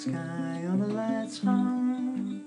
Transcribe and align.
sky 0.00 0.64
all 0.66 0.78
the 0.78 0.86
lights 0.86 1.44
on 1.44 2.42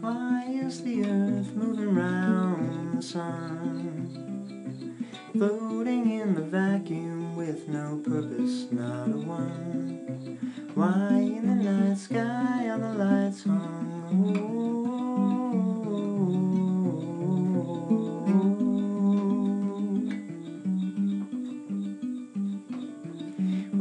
Why 0.00 0.46
is 0.48 0.82
the 0.82 1.04
earth 1.04 1.54
moving 1.54 1.94
round 1.94 2.96
the 2.96 3.02
sun? 3.02 4.56
Floating 5.32 6.10
in 6.10 6.34
the 6.34 6.40
vacuum 6.40 7.36
with 7.36 7.68
no 7.68 8.00
purpose, 8.02 8.72
not 8.72 9.08
a 9.08 9.18
one. 9.18 10.38
Why 10.74 11.15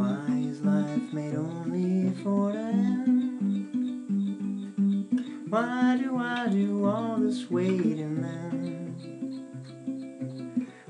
Why 0.06 0.38
is 0.38 0.62
life 0.62 1.14
made 1.14 1.34
only 1.34 2.12
for 2.22 2.52
the 2.52 2.60
end? 2.60 3.26
Why 5.50 5.98
do 6.00 6.16
I 6.18 6.48
do 6.48 6.86
all 6.86 7.18
this 7.18 7.50
waiting 7.50 8.22
then? 8.22 9.02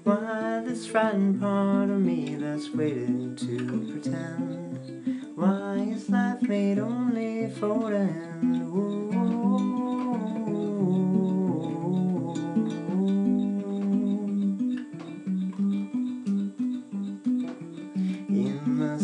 Why 0.03 0.61
this 0.65 0.85
frightened 0.85 1.39
part 1.39 1.89
of 1.89 2.01
me 2.01 2.35
that's 2.35 2.69
waiting 2.71 3.37
to 3.37 3.87
pretend? 3.89 5.31
Why 5.35 5.75
is 5.95 6.09
life 6.09 6.41
made 6.41 6.79
only 6.79 7.49
for 7.51 7.91
the 7.91 7.99
end? 7.99 8.94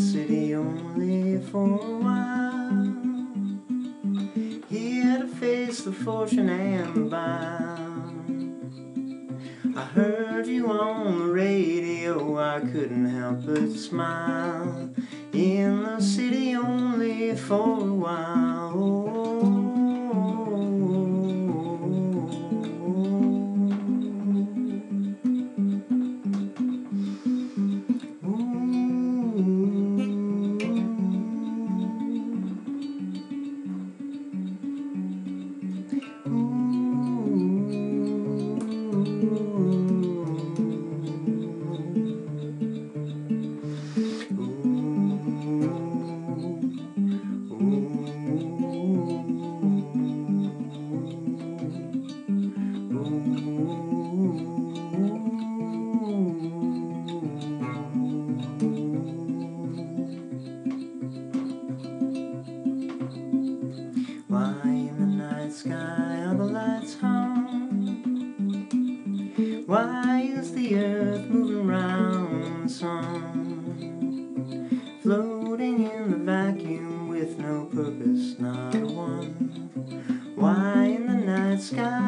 City 0.02 0.56
only 0.56 1.38
for 1.38 1.80
a 1.80 2.00
while. 2.00 2.72
Here 4.68 5.20
to 5.20 5.28
face 5.28 5.82
the 5.84 5.92
fortune 5.92 6.50
and 6.50 6.96
the 6.96 7.02
bound 7.02 7.92
I 9.78 9.84
heard 9.84 10.48
you 10.48 10.72
on 10.72 11.20
the 11.20 11.26
radio, 11.26 12.38
I 12.40 12.62
couldn't 12.62 13.06
help 13.06 13.46
but 13.46 13.72
smile. 13.74 14.90
In 15.34 15.84
the 15.84 16.02
city 16.02 16.56
only 16.56 17.36
for 17.36 17.80
a 17.80 17.94
while 17.94 18.51
Why 69.72 70.20
is 70.20 70.52
the 70.54 70.76
earth 70.76 71.30
moving 71.30 71.66
round 71.66 72.70
sun? 72.70 73.80
Floating 75.02 75.90
in 75.90 76.12
the 76.12 76.18
vacuum 76.18 77.08
with 77.08 77.40
no 77.40 77.70
purpose, 77.74 78.38
not 78.38 78.76
one. 78.76 79.72
Why 80.36 80.88
in 80.88 81.08
the 81.08 81.14
night 81.14 81.62
sky? 81.62 82.01